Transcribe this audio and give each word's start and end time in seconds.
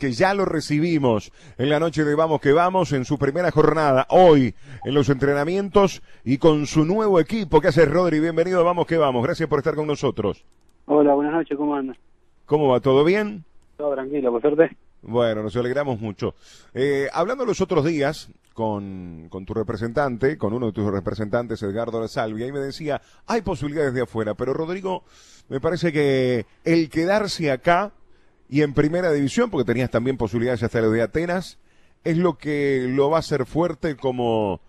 que 0.00 0.12
ya 0.12 0.32
lo 0.32 0.44
recibimos 0.44 1.32
en 1.56 1.70
la 1.70 1.80
noche 1.80 2.04
de 2.04 2.14
Vamos 2.14 2.40
que 2.40 2.52
Vamos 2.52 2.92
en 2.92 3.04
su 3.04 3.18
primera 3.18 3.50
jornada, 3.50 4.06
hoy 4.10 4.54
en 4.84 4.94
los 4.94 5.08
entrenamientos 5.08 6.04
y 6.24 6.38
con 6.38 6.68
su 6.68 6.84
nuevo 6.84 7.18
equipo. 7.18 7.60
¿Qué 7.60 7.66
hace 7.66 7.84
Rodri? 7.84 8.20
Bienvenido 8.20 8.60
a 8.60 8.62
Vamos 8.62 8.86
que 8.86 8.96
Vamos. 8.96 9.24
Gracias 9.24 9.48
por 9.48 9.58
estar 9.58 9.74
con 9.74 9.88
nosotros. 9.88 10.44
Hola, 10.86 11.14
buenas 11.14 11.32
noches, 11.32 11.58
¿cómo 11.58 11.74
andas? 11.74 11.96
¿Cómo 12.46 12.68
va? 12.68 12.78
¿Todo 12.78 13.02
bien? 13.02 13.44
Todo 13.76 13.94
tranquilo, 13.94 14.30
por 14.30 14.40
suerte. 14.40 14.76
Bueno, 15.02 15.42
nos 15.42 15.56
alegramos 15.56 16.00
mucho. 16.00 16.36
Eh, 16.74 17.08
hablando 17.12 17.44
los 17.44 17.60
otros 17.60 17.84
días 17.84 18.30
con, 18.54 19.26
con, 19.30 19.44
tu 19.44 19.52
representante, 19.52 20.38
con 20.38 20.52
uno 20.52 20.66
de 20.66 20.72
tus 20.74 20.88
representantes, 20.92 21.60
Edgardo 21.64 22.00
La 22.00 22.06
Salvia, 22.06 22.46
y 22.46 22.52
me 22.52 22.60
decía, 22.60 23.02
hay 23.26 23.42
posibilidades 23.42 23.94
de 23.94 24.02
afuera, 24.02 24.34
pero 24.34 24.54
Rodrigo, 24.54 25.02
me 25.48 25.60
parece 25.60 25.92
que 25.92 26.46
el 26.62 26.88
quedarse 26.88 27.50
acá 27.50 27.90
y 28.48 28.62
en 28.62 28.74
primera 28.74 29.12
división, 29.12 29.50
porque 29.50 29.66
tenías 29.66 29.90
también 29.90 30.16
posibilidades 30.16 30.62
hasta 30.62 30.80
lo 30.80 30.90
de 30.90 31.02
Atenas, 31.02 31.58
es 32.04 32.16
lo 32.16 32.38
que 32.38 32.86
lo 32.88 33.10
va 33.10 33.16
a 33.16 33.20
hacer 33.20 33.44
fuerte 33.44 33.96
como 33.96 34.60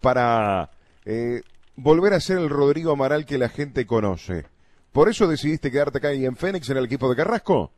para 0.00 0.70
eh, 1.04 1.42
volver 1.76 2.12
a 2.14 2.20
ser 2.20 2.38
el 2.38 2.48
Rodrigo 2.48 2.92
Amaral 2.92 3.26
que 3.26 3.38
la 3.38 3.48
gente 3.48 3.86
conoce. 3.86 4.46
¿Por 4.92 5.08
eso 5.08 5.28
decidiste 5.28 5.70
quedarte 5.70 5.98
acá 5.98 6.14
y 6.14 6.24
en 6.24 6.36
Fénix, 6.36 6.70
en 6.70 6.78
el 6.78 6.86
equipo 6.86 7.08
de 7.10 7.16
Carrasco? 7.16 7.72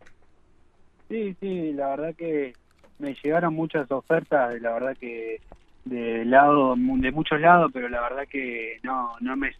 Sí, 1.08 1.36
sí, 1.40 1.72
la 1.72 1.88
verdad 1.88 2.14
que 2.14 2.52
me 2.98 3.16
llegaron 3.22 3.54
muchas 3.54 3.90
ofertas, 3.90 4.60
la 4.60 4.72
verdad 4.72 4.96
que 4.98 5.40
de 5.84 6.24
lado 6.24 6.76
de 6.76 7.10
muchos 7.10 7.40
lados, 7.40 7.70
pero 7.72 7.88
la 7.88 8.02
verdad 8.02 8.28
que 8.30 8.78
no 8.82 9.12
no 9.20 9.36
me 9.36 9.50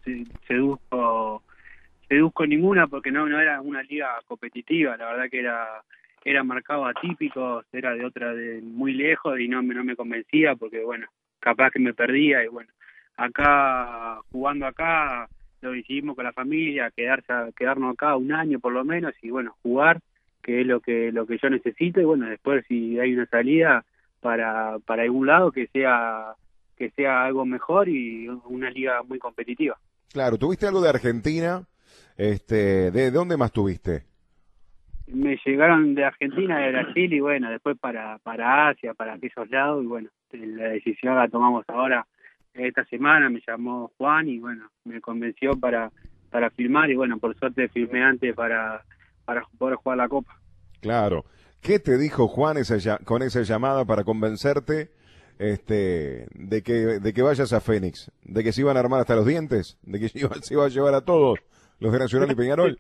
seduzco 0.47 1.43
deduzco 2.11 2.45
ninguna 2.45 2.89
porque 2.89 3.13
no 3.13 3.29
no 3.29 3.41
era 3.41 3.61
una 3.61 3.83
liga 3.83 4.09
competitiva 4.27 4.97
la 4.97 5.07
verdad 5.07 5.31
que 5.31 5.39
era 5.39 5.83
era 6.25 6.43
marcado 6.43 6.85
atípico 6.85 7.63
era 7.73 7.95
de 7.95 8.05
otra 8.05 8.35
de 8.35 8.61
muy 8.61 8.93
lejos 8.93 9.39
y 9.39 9.49
no 9.49 9.63
no 9.63 9.85
me 9.85 9.97
convencía 9.97 10.57
porque 10.57 10.83
bueno 10.83 11.07
capaz 11.39 11.71
que 11.71 11.79
me 11.79 11.95
perdía 11.95 12.45
y 12.45 12.49
bueno 12.49 12.71
acá 13.17 14.21
jugando 14.33 14.67
acá 14.67 15.29
lo 15.63 15.71
decidimos 15.71 16.17
con 16.17 16.25
la 16.25 16.33
familia 16.33 16.91
quedarse 16.91 17.33
quedarnos 17.57 17.95
acá 17.95 18.17
un 18.17 18.33
año 18.33 18.59
por 18.59 18.73
lo 18.73 18.85
menos 18.85 19.15
y 19.23 19.31
bueno 19.31 19.55
jugar 19.63 20.01
que 20.43 20.63
es 20.63 20.67
lo 20.67 20.81
que 20.81 21.13
lo 21.13 21.27
que 21.27 21.39
yo 21.39 21.49
necesito 21.49 22.01
y 22.01 22.05
bueno 22.05 22.27
después 22.27 22.65
si 22.67 22.99
hay 22.99 23.15
una 23.15 23.27
salida 23.27 23.85
para 24.21 24.81
para 24.81 25.05
algún 25.05 25.29
lado 25.29 25.53
que 25.53 25.69
sea 25.69 26.35
que 26.77 26.91
sea 26.91 27.25
algo 27.25 27.45
mejor 27.47 27.89
y 27.89 28.27
una 28.47 28.71
liga 28.71 29.03
muy 29.03 29.19
competitiva. 29.19 29.79
Claro 30.13 30.39
tuviste 30.39 30.67
algo 30.67 30.81
de 30.81 30.89
Argentina 30.89 31.63
este, 32.17 32.91
¿De 32.91 33.11
dónde 33.11 33.37
más 33.37 33.53
tuviste? 33.53 34.05
Me 35.07 35.39
llegaron 35.45 35.95
de 35.95 36.05
Argentina, 36.05 36.59
de 36.59 36.71
Brasil 36.71 37.13
y 37.13 37.21
bueno, 37.21 37.51
después 37.51 37.77
para, 37.79 38.19
para 38.19 38.69
Asia, 38.69 38.95
para 38.95 39.15
aquellos 39.15 39.51
lados 39.51 39.83
y 39.83 39.87
bueno, 39.87 40.09
la 40.33 40.69
decisión 40.69 41.17
la 41.17 41.29
tomamos 41.29 41.65
ahora 41.69 42.07
esta 42.55 42.85
semana, 42.85 43.31
me 43.31 43.41
llamó 43.47 43.91
Juan 43.97 44.29
y 44.29 44.39
bueno, 44.39 44.69
me 44.85 45.01
convenció 45.01 45.59
para, 45.59 45.91
para 46.31 46.51
filmar 46.51 46.91
y 46.91 46.97
bueno, 46.97 47.19
por 47.19 47.37
suerte 47.37 47.69
filmé 47.69 48.03
antes 48.03 48.35
para, 48.35 48.85
para 49.25 49.43
poder 49.59 49.77
jugar 49.77 49.99
la 49.99 50.09
Copa. 50.09 50.37
Claro. 50.81 51.25
¿Qué 51.61 51.79
te 51.79 51.99
dijo 51.99 52.27
Juan 52.27 52.57
esa, 52.57 52.99
con 52.99 53.23
esa 53.23 53.43
llamada 53.43 53.85
para 53.85 54.05
convencerte 54.05 54.91
este, 55.39 56.27
de, 56.35 56.63
que, 56.63 56.73
de 56.73 57.13
que 57.13 57.23
vayas 57.23 57.53
a 57.53 57.61
Fénix? 57.61 58.11
¿De 58.23 58.43
que 58.43 58.53
se 58.53 58.63
iban 58.63 58.77
a 58.77 58.81
armar 58.81 59.01
hasta 59.01 59.17
los 59.17 59.27
dientes? 59.27 59.79
¿De 59.83 60.01
que 60.01 60.09
se 60.09 60.19
se 60.19 60.55
iba 60.55 60.65
a 60.65 60.69
llevar 60.69 60.95
a 60.95 61.03
todos? 61.03 61.39
Los 61.81 61.93
de 61.93 61.99
Nacional 61.99 62.31
y 62.31 62.35
Peñarol. 62.35 62.79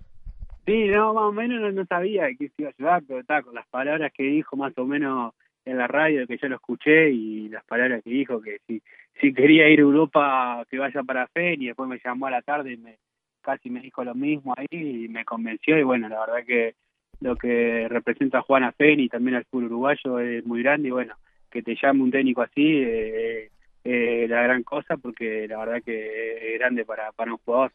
Sí, 0.66 0.88
no, 0.88 1.14
más 1.14 1.24
o 1.24 1.32
menos 1.32 1.74
no, 1.74 1.84
sabía 1.86 2.28
que 2.38 2.50
iba 2.56 2.68
a 2.68 2.72
ayudar, 2.78 3.02
pero 3.08 3.20
está, 3.20 3.42
con 3.42 3.54
las 3.54 3.66
palabras 3.66 4.12
que 4.12 4.22
dijo 4.22 4.56
más 4.56 4.76
o 4.76 4.84
menos 4.84 5.34
en 5.64 5.78
la 5.78 5.86
radio, 5.86 6.26
que 6.26 6.38
yo 6.38 6.48
lo 6.48 6.56
escuché, 6.56 7.10
y 7.10 7.48
las 7.48 7.64
palabras 7.64 8.02
que 8.04 8.10
dijo, 8.10 8.40
que 8.40 8.58
si, 8.66 8.82
si 9.20 9.32
quería 9.32 9.68
ir 9.68 9.80
a 9.80 9.82
Europa, 9.82 10.64
que 10.70 10.78
vaya 10.78 11.02
para 11.02 11.26
FEN, 11.28 11.62
y 11.62 11.66
después 11.66 11.88
me 11.88 12.00
llamó 12.04 12.26
a 12.26 12.30
la 12.30 12.42
tarde 12.42 12.72
y 12.72 12.76
me, 12.76 12.98
casi 13.40 13.70
me 13.70 13.80
dijo 13.80 14.04
lo 14.04 14.14
mismo 14.14 14.54
ahí, 14.56 14.66
y 14.70 15.08
me 15.08 15.24
convenció, 15.24 15.78
y 15.78 15.82
bueno, 15.82 16.08
la 16.08 16.20
verdad 16.20 16.46
que 16.46 16.74
lo 17.20 17.36
que 17.36 17.86
representa 17.88 18.44
a 18.46 18.72
FEN 18.72 19.00
y 19.00 19.08
también 19.08 19.36
al 19.36 19.44
fútbol 19.44 19.66
uruguayo 19.66 20.20
es 20.20 20.44
muy 20.44 20.62
grande, 20.62 20.88
y 20.88 20.92
bueno, 20.92 21.14
que 21.50 21.62
te 21.62 21.76
llame 21.80 22.02
un 22.02 22.10
técnico 22.10 22.42
así, 22.42 22.82
eh, 22.82 23.50
eh, 23.82 24.26
la 24.28 24.42
gran 24.42 24.62
cosa, 24.62 24.96
porque 24.98 25.48
la 25.48 25.58
verdad 25.58 25.82
que 25.84 26.54
es 26.54 26.58
grande 26.58 26.84
para, 26.84 27.12
para 27.12 27.32
un 27.32 27.38
jugador. 27.38 27.72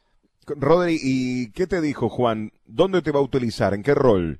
Rodri, 0.47 0.97
¿y 1.01 1.51
qué 1.51 1.67
te 1.67 1.81
dijo 1.81 2.09
Juan? 2.09 2.51
¿Dónde 2.65 3.01
te 3.01 3.11
va 3.11 3.19
a 3.19 3.23
utilizar? 3.23 3.73
¿En 3.73 3.83
qué 3.83 3.93
rol? 3.95 4.39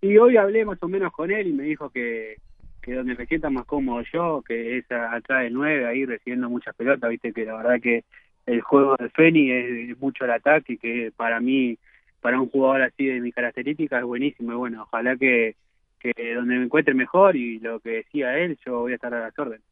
Y 0.00 0.16
hoy 0.16 0.36
hablé 0.36 0.64
más 0.64 0.82
o 0.82 0.88
menos 0.88 1.12
con 1.12 1.30
él 1.30 1.48
y 1.48 1.52
me 1.52 1.64
dijo 1.64 1.90
que, 1.90 2.36
que 2.82 2.94
donde 2.94 3.14
me 3.14 3.26
sienta 3.26 3.50
más 3.50 3.64
cómodo 3.66 4.02
yo, 4.12 4.42
que 4.46 4.78
es 4.78 4.90
atrás 4.90 5.42
del 5.42 5.54
9, 5.54 5.86
ahí 5.86 6.04
recibiendo 6.04 6.48
muchas 6.48 6.74
pelotas, 6.74 7.10
viste 7.10 7.32
que 7.32 7.44
la 7.44 7.56
verdad 7.56 7.80
que 7.80 8.04
el 8.46 8.60
juego 8.60 8.96
de 8.96 9.10
Feni 9.10 9.50
es, 9.50 9.98
mucho 9.98 10.24
el 10.24 10.30
ataque, 10.30 10.78
que 10.78 11.12
para 11.16 11.40
mí, 11.40 11.78
para 12.20 12.40
un 12.40 12.48
jugador 12.48 12.82
así 12.82 13.06
de 13.06 13.20
mi 13.20 13.32
característica 13.32 13.98
es 13.98 14.04
buenísimo 14.04 14.52
y 14.52 14.56
bueno, 14.56 14.82
ojalá 14.82 15.16
que, 15.16 15.56
que 16.00 16.34
donde 16.34 16.56
me 16.56 16.64
encuentre 16.64 16.94
mejor 16.94 17.36
y 17.36 17.58
lo 17.58 17.80
que 17.80 17.90
decía 17.90 18.38
él, 18.38 18.58
yo 18.64 18.80
voy 18.80 18.92
a 18.92 18.94
estar 18.94 19.12
a 19.12 19.20
las 19.20 19.38
órdenes. 19.38 19.64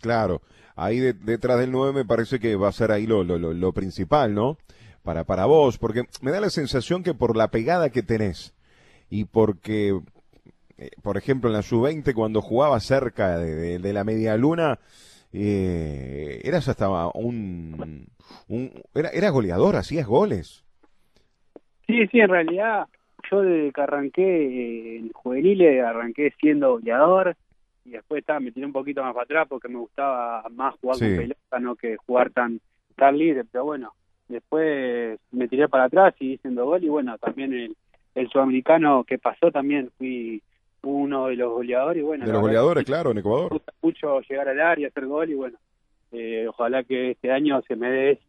Claro, 0.00 0.42
ahí 0.74 1.00
detrás 1.00 1.58
del 1.58 1.70
9 1.70 1.92
me 1.92 2.04
parece 2.04 2.38
que 2.40 2.56
va 2.56 2.68
a 2.68 2.72
ser 2.72 2.90
ahí 2.90 3.06
lo, 3.06 3.24
lo, 3.24 3.38
lo, 3.38 3.52
lo 3.52 3.72
principal, 3.72 4.34
¿no? 4.34 4.58
Para, 5.06 5.24
para 5.24 5.46
vos, 5.46 5.78
porque 5.78 6.02
me 6.20 6.32
da 6.32 6.40
la 6.40 6.50
sensación 6.50 7.04
que 7.04 7.14
por 7.14 7.36
la 7.36 7.48
pegada 7.48 7.90
que 7.90 8.02
tenés 8.02 8.54
y 9.08 9.24
porque, 9.24 10.00
eh, 10.78 10.90
por 11.00 11.16
ejemplo, 11.16 11.48
en 11.48 11.54
la 11.54 11.62
sub-20 11.62 12.12
cuando 12.12 12.42
jugaba 12.42 12.80
cerca 12.80 13.38
de, 13.38 13.78
de, 13.78 13.92
la 13.92 14.02
media 14.02 14.36
luna, 14.36 14.80
eh, 15.32 16.40
eras 16.42 16.68
hasta 16.68 16.88
un, 17.14 18.08
un 18.48 18.72
era, 18.94 19.10
eras 19.10 19.30
goleador, 19.30 19.76
hacías 19.76 20.08
goles. 20.08 20.64
Sí, 21.86 22.04
sí, 22.08 22.18
en 22.18 22.28
realidad 22.28 22.88
yo 23.30 23.42
desde 23.42 23.72
que 23.72 23.80
arranqué 23.80 24.22
eh, 24.22 24.96
en 24.98 25.12
juveniles 25.12 25.84
arranqué 25.84 26.34
siendo 26.40 26.72
goleador 26.72 27.36
y 27.84 27.90
después 27.90 28.22
estaba, 28.22 28.40
me 28.40 28.50
tiré 28.50 28.66
un 28.66 28.72
poquito 28.72 29.04
más 29.04 29.14
para 29.14 29.22
atrás 29.22 29.46
porque 29.48 29.68
me 29.68 29.78
gustaba 29.78 30.42
más 30.50 30.74
jugar 30.80 30.98
con 30.98 31.16
pelota, 31.16 31.60
no 31.60 31.76
que 31.76 31.96
jugar 31.96 32.30
tan, 32.30 32.60
tan 32.96 33.16
libre, 33.16 33.44
pero 33.44 33.66
bueno, 33.66 33.94
después 34.28 35.18
me 35.30 35.48
tiré 35.48 35.68
para 35.68 35.84
atrás 35.84 36.14
y 36.20 36.34
hice 36.34 36.48
gol 36.50 36.82
y 36.82 36.88
bueno, 36.88 37.16
también 37.18 37.52
el, 37.52 37.76
el 38.14 38.28
sudamericano 38.28 39.04
que 39.04 39.18
pasó 39.18 39.50
también 39.50 39.90
fui 39.98 40.42
uno 40.82 41.26
de 41.26 41.36
los 41.36 41.52
goleadores 41.52 42.00
y 42.00 42.04
bueno. 42.04 42.24
De 42.24 42.32
los 42.32 42.42
goleadores, 42.42 42.84
claro, 42.84 43.10
en 43.10 43.18
Ecuador. 43.18 43.50
Me 43.50 43.58
gusta 43.58 43.72
mucho 43.82 44.20
llegar 44.20 44.48
al 44.48 44.60
área, 44.60 44.88
hacer 44.88 45.06
gol 45.06 45.30
y 45.30 45.34
bueno, 45.34 45.58
eh, 46.12 46.46
ojalá 46.48 46.84
que 46.84 47.12
este 47.12 47.32
año 47.32 47.60
se 47.66 47.76
me 47.76 47.90
dé 47.90 48.20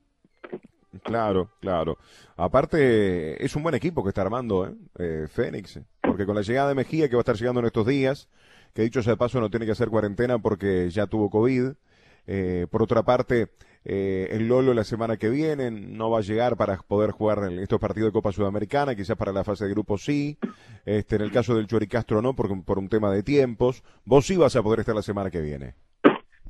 Claro, 1.04 1.50
claro. 1.60 1.98
Aparte, 2.36 3.44
es 3.44 3.56
un 3.56 3.64
buen 3.64 3.76
equipo 3.76 4.04
que 4.04 4.10
está 4.10 4.22
armando 4.22 4.68
¿eh? 4.68 4.74
eh 4.98 5.28
Fénix, 5.30 5.80
porque 6.02 6.26
con 6.26 6.36
la 6.36 6.42
llegada 6.42 6.70
de 6.70 6.76
Mejía, 6.76 7.10
que 7.10 7.16
va 7.16 7.20
a 7.20 7.22
estar 7.22 7.36
llegando 7.36 7.60
en 7.60 7.68
estos 7.68 7.86
días, 7.86 8.30
que 8.74 8.84
dicho 8.84 9.02
sea 9.02 9.14
de 9.14 9.18
paso 9.18 9.40
no 9.40 9.50
tiene 9.50 9.66
que 9.66 9.72
hacer 9.74 9.90
cuarentena 9.90 10.40
porque 10.40 10.90
ya 10.90 11.08
tuvo 11.08 11.30
COVID, 11.30 11.72
eh, 12.28 12.68
por 12.70 12.84
otra 12.84 13.04
parte, 13.04 13.50
eh, 13.90 14.28
el 14.32 14.50
Lolo 14.50 14.74
la 14.74 14.84
semana 14.84 15.16
que 15.16 15.30
viene 15.30 15.72
no 15.72 16.10
va 16.10 16.18
a 16.18 16.22
llegar 16.22 16.58
para 16.58 16.76
poder 16.76 17.12
jugar 17.12 17.50
en 17.50 17.60
estos 17.60 17.80
partidos 17.80 18.10
de 18.10 18.12
Copa 18.12 18.34
Sudamericana, 18.34 18.96
quizás 18.96 19.16
para 19.16 19.32
la 19.32 19.46
fase 19.46 19.64
de 19.64 19.72
grupo 19.72 19.98
sí. 19.98 20.38
Este, 20.86 21.16
en 21.16 21.22
el 21.22 21.32
caso 21.32 21.56
del 21.56 21.68
Choricastro 21.68 22.22
no, 22.22 22.34
por, 22.34 22.66
por 22.66 22.80
un 22.80 22.90
tema 22.90 23.10
de 23.14 23.24
tiempos. 23.24 23.82
Vos 24.04 24.26
sí 24.26 24.36
vas 24.36 24.58
a 24.58 24.62
poder 24.62 24.82
estar 24.82 24.94
la 24.94 25.02
semana 25.02 25.32
que 25.32 25.40
viene. 25.40 25.76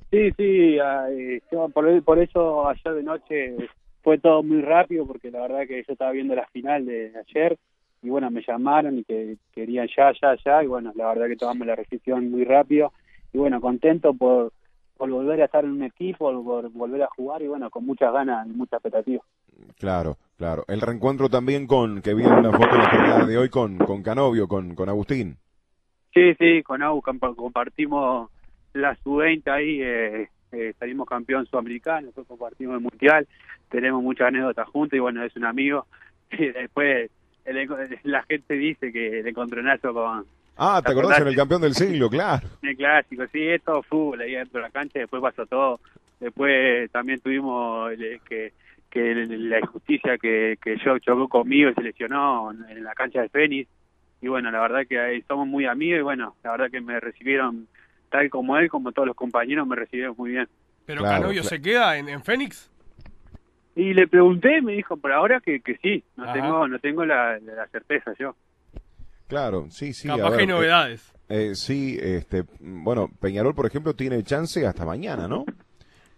Sí, 0.09 0.31
sí, 0.35 0.77
eh, 0.79 1.41
por, 1.75 2.03
por 2.03 2.17
eso 2.17 2.67
ayer 2.67 2.93
de 2.95 3.03
noche 3.03 3.55
fue 4.01 4.17
todo 4.17 4.41
muy 4.41 4.63
rápido, 4.63 5.05
porque 5.05 5.29
la 5.29 5.41
verdad 5.41 5.67
que 5.67 5.83
yo 5.87 5.93
estaba 5.93 6.13
viendo 6.13 6.33
la 6.33 6.47
final 6.47 6.87
de 6.87 7.13
ayer 7.27 7.55
y 8.01 8.09
bueno, 8.09 8.31
me 8.31 8.41
llamaron 8.41 8.97
y 8.97 9.03
que 9.03 9.37
querían 9.53 9.87
ya, 9.95 10.11
ya, 10.19 10.35
ya, 10.43 10.63
y 10.63 10.67
bueno, 10.67 10.91
la 10.95 11.09
verdad 11.09 11.27
que 11.27 11.35
tomamos 11.35 11.67
la 11.67 11.75
decisión 11.75 12.31
muy 12.31 12.45
rápido 12.45 12.94
y 13.31 13.38
bueno, 13.38 13.62
contento 13.62 14.15
por 14.15 14.53
por 14.97 15.09
volver 15.09 15.41
a 15.41 15.45
estar 15.45 15.63
en 15.63 15.71
un 15.71 15.83
equipo, 15.83 16.31
por 16.44 16.69
volver 16.71 17.03
a 17.03 17.07
jugar 17.15 17.41
y 17.41 17.47
bueno, 17.47 17.69
con 17.69 17.85
muchas 17.85 18.11
ganas 18.11 18.47
y 18.47 18.51
mucha 18.51 18.77
expectativa. 18.77 19.23
Claro, 19.79 20.17
claro. 20.38 20.63
El 20.67 20.81
reencuentro 20.81 21.29
también 21.29 21.67
con, 21.67 22.01
que 22.01 22.13
una 22.13 22.51
foto 22.51 22.75
en 22.75 22.81
la 22.81 22.89
jornada 22.89 23.25
de 23.25 23.38
hoy 23.38 23.49
con, 23.49 23.77
con 23.77 24.03
Canovio, 24.03 24.47
con, 24.47 24.75
con 24.75 24.89
Agustín. 24.89 25.38
Sí, 26.13 26.33
sí, 26.35 26.63
con 26.63 26.81
Agustín 26.81 27.19
compartimos 27.19 28.29
la 28.73 28.95
sub-20 28.95 29.51
ahí, 29.51 29.81
eh, 29.81 30.29
eh, 30.51 30.73
salimos 30.79 31.07
campeón 31.07 31.45
sudamericano, 31.45 32.07
después 32.07 32.27
compartimos 32.27 32.75
el 32.75 32.81
mundial, 32.81 33.27
tenemos 33.69 34.01
muchas 34.03 34.27
anécdotas 34.27 34.67
juntos 34.69 34.97
y 34.97 35.00
bueno, 35.00 35.23
es 35.23 35.35
un 35.35 35.45
amigo. 35.45 35.85
Y 36.29 36.50
después 36.50 37.09
la 38.03 38.23
gente 38.23 38.55
dice 38.55 38.91
que 38.91 39.21
el 39.21 39.27
encontronazo 39.27 39.93
con, 39.93 40.25
Ah, 40.57 40.81
¿te, 40.83 40.92
acordás 40.92 41.19
en 41.21 41.27
el 41.27 41.36
campeón 41.36 41.62
del 41.62 41.74
siglo? 41.74 42.09
Claro. 42.09 42.48
El 42.62 42.75
clásico, 42.75 43.24
sí, 43.31 43.48
es 43.48 43.62
todo 43.63 43.83
fútbol 43.83 44.21
ahí 44.21 44.31
dentro 44.33 44.59
de 44.59 44.68
la 44.68 44.71
cancha, 44.71 45.00
después 45.00 45.21
pasó 45.21 45.45
todo. 45.45 45.80
Después 46.19 46.89
también 46.92 47.19
tuvimos 47.19 47.92
que, 48.27 48.54
que 48.89 49.13
la 49.15 49.59
injusticia 49.59 50.18
que, 50.18 50.57
que 50.63 50.77
yo 50.83 50.98
chocó 51.00 51.27
conmigo 51.27 51.69
y 51.69 51.74
se 51.75 51.81
lesionó 51.81 52.51
en 52.51 52.83
la 52.83 52.94
cancha 52.95 53.21
de 53.21 53.30
Fénix. 53.30 53.69
y 54.21 54.27
bueno, 54.27 54.50
la 54.50 54.59
verdad 54.59 54.88
que 54.88 55.00
ahí 55.00 55.21
somos 55.27 55.48
muy 55.48 55.65
amigos 55.65 56.00
y 56.00 56.04
bueno, 56.04 56.36
la 56.44 56.51
verdad 56.51 56.71
que 56.71 56.81
me 56.81 57.00
recibieron 57.00 57.68
tal 58.10 58.30
como 58.30 58.57
él, 58.57 58.69
como 58.69 58.92
todos 58.94 59.07
los 59.07 59.15
compañeros, 59.15 59.68
me 59.68 59.75
recibieron 59.75 60.15
muy 60.18 60.31
bien. 60.31 60.48
¿Pero 60.86 61.01
Claro, 61.01 61.18
Canovio 61.21 61.42
claro. 61.42 61.56
se 61.56 61.62
queda 61.62 61.98
en, 61.98 62.10
en 62.10 62.24
Fénix? 62.24 62.71
Y 63.75 63.94
le 63.94 64.07
pregunté, 64.07 64.60
me 64.63 64.74
dijo 64.74 64.98
por 64.98 65.12
ahora 65.12 65.39
que, 65.39 65.60
que 65.60 65.75
sí, 65.77 66.03
no 66.15 66.24
Ajá. 66.24 66.33
tengo 66.33 66.68
no 66.68 66.80
tengo 66.80 67.06
la, 67.06 67.38
la 67.39 67.68
certeza 67.68 68.13
yo. 68.18 68.36
Claro, 69.27 69.68
sí, 69.69 69.94
sí. 69.94 70.07
a 70.09 70.15
Capaz 70.18 70.29
ver, 70.31 70.38
que 70.38 70.44
hay 70.44 70.50
eh, 70.50 70.53
novedades. 70.53 71.13
eh, 71.29 71.51
sí, 71.56 71.97
este, 72.01 72.44
bueno, 72.59 73.09
Peñarol, 73.19 73.53
por 73.56 73.65
ejemplo, 73.65 73.94
tiene 73.95 74.24
chance 74.24 74.65
hasta 74.65 74.85
mañana, 74.85 75.27
¿no? 75.27 75.45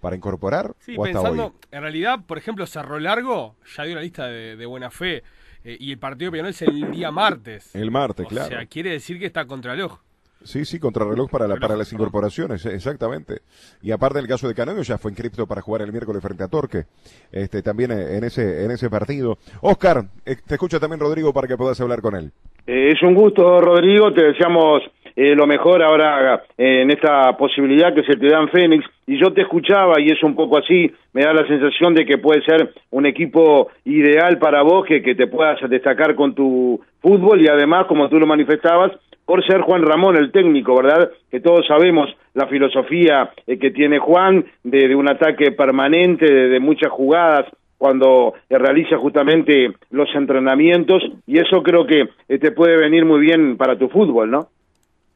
Para 0.02 0.16
incorporar 0.16 0.76
Sí, 0.80 0.96
o 0.98 1.04
hasta 1.04 1.20
pensando, 1.20 1.46
hoy. 1.48 1.52
en 1.72 1.82
realidad, 1.82 2.20
por 2.26 2.38
ejemplo, 2.38 2.66
Cerro 2.68 3.00
Largo 3.00 3.56
ya 3.76 3.84
dio 3.84 3.96
la 3.96 4.02
lista 4.02 4.28
de, 4.28 4.56
de 4.56 4.66
buena 4.66 4.90
fe 4.92 5.24
eh, 5.64 5.76
y 5.80 5.92
el 5.92 5.98
partido 5.98 6.28
de 6.30 6.32
Peñarol 6.34 6.52
es 6.52 6.62
el 6.62 6.92
día 6.92 7.12
martes. 7.12 7.76
El 7.76 7.92
martes, 7.92 8.26
o 8.26 8.30
claro. 8.30 8.48
sea, 8.50 8.66
quiere 8.68 8.92
decir 8.92 9.20
que 9.20 9.26
está 9.26 9.46
contra 9.46 9.74
el 9.74 9.82
ojo. 9.82 10.02
Sí, 10.44 10.66
sí, 10.66 10.80
contrarreloj 10.80 11.30
para, 11.30 11.48
la, 11.48 11.58
para 11.58 11.76
las 11.76 11.92
incorporaciones, 11.92 12.66
eh, 12.66 12.74
exactamente. 12.74 13.42
Y 13.82 13.92
aparte 13.92 14.20
el 14.20 14.28
caso 14.28 14.48
de 14.48 14.56
Canovio 14.56 14.84
ya 14.84 14.98
fue 14.98 15.12
inscripto 15.12 15.46
para 15.48 15.62
jugar 15.62 15.82
el 15.82 15.92
miércoles 15.92 16.22
frente 16.22 16.44
a 16.44 16.48
Torque, 16.48 16.86
este, 17.32 17.62
también 17.62 17.92
eh, 17.92 18.18
en 18.18 18.24
ese, 18.24 18.64
en 18.64 18.72
ese 18.72 18.90
partido. 18.90 19.38
Oscar, 19.62 20.06
eh, 20.26 20.38
te 20.46 20.56
escucha 20.56 20.80
también 20.80 21.00
Rodrigo 21.00 21.34
para 21.34 21.48
que 21.48 21.58
puedas 21.58 21.80
hablar 21.82 22.02
con 22.02 22.16
él. 22.16 22.32
Eh, 22.70 22.92
es 22.94 23.02
un 23.02 23.16
gusto, 23.16 23.60
Rodrigo. 23.62 24.14
Te 24.14 24.24
deseamos 24.26 24.84
eh, 25.16 25.34
lo 25.34 25.48
mejor 25.48 25.82
ahora 25.82 26.44
eh, 26.56 26.84
en 26.84 26.92
esta 26.92 27.36
posibilidad 27.36 27.96
que 27.96 28.04
se 28.04 28.16
te 28.16 28.28
da 28.28 28.42
en 28.42 28.50
Fénix. 28.50 28.86
Y 29.08 29.20
yo 29.20 29.34
te 29.34 29.42
escuchaba 29.42 30.00
y 30.00 30.12
es 30.12 30.22
un 30.22 30.36
poco 30.36 30.60
así. 30.60 30.92
Me 31.14 31.24
da 31.24 31.34
la 31.34 31.48
sensación 31.48 31.96
de 31.96 32.06
que 32.06 32.20
puede 32.20 32.44
ser 32.44 32.72
un 32.92 33.08
equipo 33.08 33.70
ideal 33.86 34.38
para 34.38 34.62
vos, 34.62 34.86
que, 34.86 35.02
que 35.02 35.16
te 35.16 35.26
puedas 35.26 35.58
destacar 35.68 36.14
con 36.14 36.36
tu 36.36 36.80
fútbol 37.02 37.42
y 37.42 37.48
además, 37.48 37.88
como 37.88 38.08
tú 38.08 38.20
lo 38.20 38.28
manifestabas, 38.28 38.92
por 39.30 39.46
ser 39.46 39.62
Juan 39.62 39.84
Ramón 39.84 40.18
el 40.18 40.32
técnico, 40.32 40.76
¿verdad? 40.76 41.12
Que 41.30 41.40
todos 41.40 41.64
sabemos 41.68 42.10
la 42.34 42.48
filosofía 42.48 43.32
eh, 43.46 43.60
que 43.60 43.70
tiene 43.70 44.00
Juan 44.00 44.44
de, 44.64 44.96
un 44.96 45.08
ataque 45.08 45.52
permanente, 45.52 46.26
de, 46.26 46.50
de 46.50 46.60
muchas 46.60 46.90
jugadas, 46.90 47.46
cuando 47.78 48.34
eh, 48.50 48.58
realiza 48.58 48.98
justamente 48.98 49.72
los 49.92 50.10
entrenamientos 50.16 51.04
y 51.28 51.38
eso 51.38 51.62
creo 51.62 51.86
que 51.86 52.10
eh, 52.28 52.40
te 52.40 52.52
puede 52.54 52.76
venir 52.78 53.06
muy 53.06 53.20
bien 53.20 53.56
para 53.56 53.78
tu 53.78 53.88
fútbol, 53.90 54.32
¿no? 54.32 54.48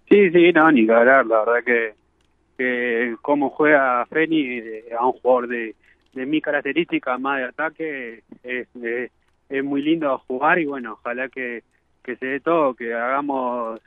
Sí, 0.08 0.30
sí, 0.30 0.52
no, 0.54 0.72
ni 0.72 0.86
que 0.86 0.94
hablar, 0.94 1.26
la 1.26 1.40
verdad 1.44 1.64
que, 1.66 1.94
que 2.56 3.16
cómo 3.20 3.50
juega 3.50 4.06
Feni 4.06 4.60
eh, 4.60 4.84
a 4.96 5.08
un 5.08 5.14
jugador 5.14 5.48
de, 5.48 5.74
de 6.14 6.26
mi 6.28 6.40
característica, 6.40 7.18
más 7.18 7.40
de 7.40 7.46
ataque, 7.46 8.22
es, 8.44 8.68
es, 8.76 9.12
es 9.50 9.64
muy 9.64 9.82
lindo 9.82 10.16
jugar 10.28 10.60
y 10.60 10.66
bueno, 10.66 11.00
ojalá 11.00 11.30
que, 11.30 11.64
que 12.04 12.18
se 12.18 12.26
dé 12.26 12.40
todo, 12.42 12.76
que 12.76 12.94
hagamos 12.94 13.80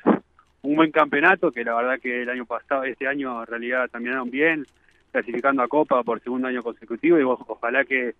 un 0.66 0.76
buen 0.76 0.90
campeonato, 0.90 1.52
que 1.52 1.64
la 1.64 1.74
verdad 1.76 2.00
que 2.00 2.22
el 2.22 2.28
año 2.28 2.44
pasado, 2.44 2.82
este 2.84 3.06
año 3.06 3.40
en 3.40 3.46
realidad 3.46 3.88
terminaron 3.90 4.30
bien, 4.30 4.66
clasificando 5.12 5.62
a 5.62 5.68
Copa 5.68 6.02
por 6.02 6.20
segundo 6.20 6.48
año 6.48 6.62
consecutivo 6.62 7.18
y 7.18 7.22
ojalá 7.22 7.84
que 7.84 8.14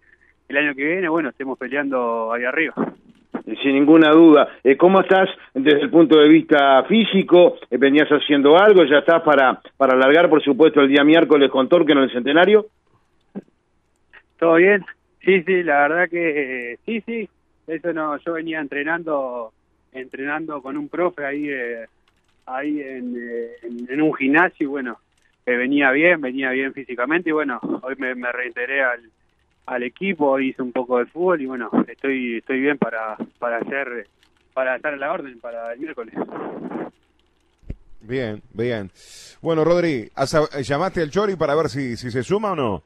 el 0.49 0.57
año 0.57 0.75
que 0.75 0.85
viene, 0.85 1.09
bueno, 1.09 1.31
estemos 1.31 1.59
peleando 1.59 2.33
ahí 2.33 2.45
arriba. 2.45 2.75
Sin 3.63 3.75
ninguna 3.75 4.11
duda. 4.11 4.49
Eh, 4.63 4.77
¿Cómo 4.77 5.01
estás 5.01 5.29
desde 5.55 5.83
el 5.83 5.91
punto 5.91 6.19
de 6.19 6.29
vista 6.29 6.85
físico? 6.85 7.59
Eh, 7.71 7.79
¿Venías 7.79 8.09
haciendo 8.09 8.57
algo? 8.57 8.85
¿Ya 8.85 8.99
estás 8.99 9.23
para, 9.23 9.61
para 9.77 9.95
alargar, 9.95 10.29
por 10.29 10.43
supuesto, 10.43 10.81
el 10.81 10.89
día 10.89 11.05
miércoles 11.05 11.51
con 11.51 11.69
Torque 11.69 11.93
en 11.93 11.99
el 11.99 12.13
centenario? 12.13 12.67
¿Todo 14.39 14.55
bien? 14.55 14.85
Sí, 15.25 15.43
sí, 15.43 15.63
la 15.65 15.89
verdad 15.89 16.09
que 16.09 16.73
eh, 16.73 16.79
sí, 16.87 17.01
sí. 17.01 17.29
Eso 17.67 17.93
no, 17.93 18.17
yo 18.19 18.35
venía 18.35 18.61
entrenando 18.61 19.53
entrenando 19.93 20.61
con 20.61 20.77
un 20.77 20.89
profe 20.89 21.25
ahí 21.25 21.49
eh, 21.49 21.87
ahí 22.47 22.81
en, 22.81 23.15
eh, 23.17 23.49
en, 23.63 23.87
en 23.91 24.03
un 24.03 24.15
gimnasio 24.15 24.65
y 24.65 24.67
bueno, 24.67 24.99
eh, 25.45 25.57
venía 25.57 25.91
bien, 25.91 26.21
venía 26.21 26.51
bien 26.51 26.73
físicamente 26.73 27.31
y 27.31 27.33
bueno, 27.33 27.61
hoy 27.83 27.95
me, 27.99 28.15
me 28.15 28.31
reintegré 28.33 28.83
al, 28.83 29.11
al 29.67 29.83
equipo, 29.83 30.39
hice 30.41 30.63
un 30.63 30.73
poco 30.73 30.99
de 30.99 31.07
fútbol 31.07 31.41
y 31.43 31.47
bueno, 31.47 31.71
estoy 31.89 32.39
estoy 32.39 32.61
bien 32.61 32.79
para 32.79 33.17
para 33.39 33.59
hacer 33.59 34.07
para 34.55 34.77
estar 34.77 34.95
a 34.95 34.97
la 34.97 35.13
orden 35.13 35.39
para 35.41 35.73
el 35.73 35.81
miércoles. 35.81 36.15
Bien, 38.01 38.41
bien. 38.55 38.91
Bueno, 39.43 39.65
Rodri, 39.65 40.09
¿has- 40.15 40.67
¿llamaste 40.67 41.03
al 41.03 41.11
Chori 41.11 41.35
para 41.37 41.55
ver 41.57 41.69
si, 41.69 41.97
si 41.97 42.11
se 42.11 42.23
suma 42.23 42.53
o 42.53 42.57
no? 42.57 42.83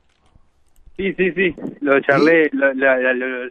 Sí, 0.96 1.12
sí, 1.14 1.32
sí, 1.32 1.54
lo 1.80 2.00
charlé, 2.00 2.48
lo- 2.52 2.72
la- 2.74 2.96
la- 2.98 3.12
lo- 3.14 3.50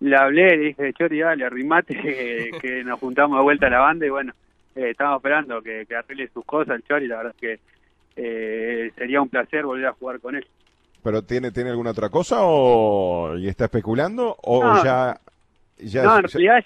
le 0.00 0.16
hablé, 0.16 0.56
le 0.56 0.64
dije, 0.68 0.92
Chori, 0.92 1.20
dale, 1.20 1.44
arrimate, 1.44 1.94
que, 2.02 2.50
que 2.60 2.84
nos 2.84 3.00
juntamos 3.00 3.38
de 3.38 3.42
vuelta 3.42 3.66
a 3.66 3.70
la 3.70 3.78
banda 3.80 4.06
y 4.06 4.10
bueno, 4.10 4.32
eh, 4.76 4.90
estamos 4.90 5.16
esperando 5.16 5.60
que, 5.62 5.84
que 5.86 5.96
arregle 5.96 6.28
sus 6.28 6.44
cosas 6.44 6.76
el 6.76 6.84
Chori, 6.84 7.06
la 7.08 7.16
verdad 7.18 7.34
es 7.34 7.40
que 7.40 7.60
eh, 8.16 8.90
sería 8.96 9.20
un 9.20 9.28
placer 9.28 9.64
volver 9.64 9.86
a 9.86 9.92
jugar 9.92 10.20
con 10.20 10.36
él. 10.36 10.46
¿Pero 11.02 11.22
tiene, 11.22 11.50
tiene 11.52 11.70
alguna 11.70 11.90
otra 11.90 12.08
cosa 12.08 12.38
o 12.42 13.36
y 13.38 13.48
está 13.48 13.64
especulando 13.66 14.36
o 14.42 14.62
No. 14.64 14.84
ya... 14.84 15.18
ya 15.78 16.02
no, 16.02 16.16
en 16.18 16.22
ya- 16.26 16.28
realidad 16.38 16.64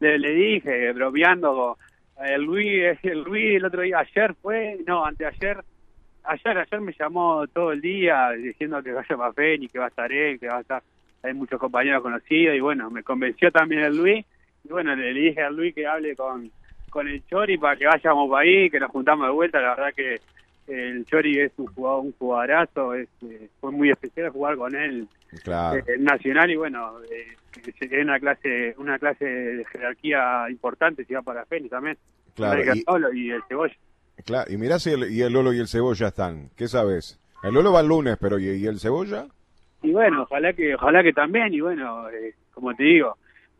le, 0.00 0.18
le 0.18 0.30
dije, 0.32 0.92
bromeando, 0.92 1.76
el 2.24 2.42
Luis, 2.42 2.98
el 3.02 3.22
Luis 3.22 3.56
el 3.56 3.64
otro 3.64 3.82
día, 3.82 3.98
ayer 4.00 4.34
fue, 4.40 4.78
no, 4.86 5.04
anteayer, 5.04 5.58
ayer, 6.24 6.58
ayer 6.58 6.80
me 6.80 6.92
llamó 6.98 7.46
todo 7.48 7.72
el 7.72 7.80
día 7.80 8.30
diciendo 8.30 8.82
que 8.82 8.92
vaya 8.94 9.16
para 9.16 9.32
Feni, 9.32 9.68
que 9.68 9.78
va 9.78 9.86
a 9.86 9.88
estar 9.88 10.10
él, 10.12 10.38
que 10.40 10.48
va 10.48 10.58
a 10.58 10.60
estar, 10.62 10.82
hay 11.22 11.34
muchos 11.34 11.60
compañeros 11.60 12.02
conocidos 12.02 12.56
y 12.56 12.60
bueno, 12.60 12.90
me 12.90 13.02
convenció 13.02 13.50
también 13.52 13.82
el 13.82 13.96
Luis 13.96 14.24
y 14.64 14.68
bueno, 14.68 14.94
le, 14.96 15.12
le 15.12 15.20
dije 15.20 15.42
al 15.42 15.54
Luis 15.56 15.74
que 15.74 15.86
hable 15.86 16.16
con, 16.16 16.50
con 16.92 17.08
el 17.08 17.24
Chori 17.26 17.56
para 17.56 17.76
que 17.76 17.86
vayamos 17.86 18.28
para 18.30 18.42
ahí, 18.42 18.68
que 18.70 18.78
nos 18.78 18.90
juntamos 18.90 19.26
de 19.26 19.32
vuelta, 19.32 19.60
la 19.60 19.70
verdad 19.74 19.94
que 19.96 20.20
el 20.68 21.04
Chori 21.06 21.40
es 21.40 21.50
un 21.56 21.66
jugador, 21.68 22.04
un 22.04 22.12
jugadorazo, 22.12 22.94
es, 22.94 23.08
eh, 23.22 23.48
fue 23.60 23.72
muy 23.72 23.90
especial 23.90 24.28
jugar 24.30 24.56
con 24.56 24.74
él 24.76 25.08
Claro. 25.42 25.78
eh, 25.78 25.96
nacional 25.98 26.50
y 26.50 26.56
bueno 26.56 26.98
eh, 27.10 27.26
es 27.66 28.04
una 28.04 28.20
clase 28.20 28.74
una 28.76 28.98
clase 28.98 29.24
de 29.24 29.64
jerarquía 29.64 30.44
importante 30.50 31.04
si 31.06 31.14
va 31.14 31.22
para 31.22 31.46
Fénix 31.46 31.70
también 31.70 31.96
Claro, 32.34 32.62
y- 32.62 33.18
y 33.18 33.30
el 33.30 33.42
Cebolla 33.48 33.74
Claro, 34.26 34.52
y 34.52 34.56
mirá 34.58 34.78
si 34.78 34.90
el, 34.90 35.10
y 35.10 35.22
el 35.22 35.32
Lolo 35.32 35.52
y 35.54 35.58
el 35.58 35.68
Cebolla 35.68 36.08
están. 36.08 36.50
¿Qué 36.56 36.68
sabes? 36.68 37.18
El 37.42 37.54
Lolo 37.54 37.72
va 37.72 37.80
el 37.80 37.88
lunes, 37.88 38.18
pero 38.20 38.38
¿y, 38.38 38.44
y 38.50 38.66
el 38.66 38.78
Cebolla? 38.78 39.26
y 39.82 39.90
bueno 39.90 40.22
ojalá 40.22 40.52
que 40.52 40.74
ojalá 40.76 41.02
que 41.02 41.12
también 41.14 41.52
y 41.54 41.60
bueno 41.60 42.08
eh, 42.10 42.34
como 42.52 42.72
te 42.74 42.84
digo 42.84 43.16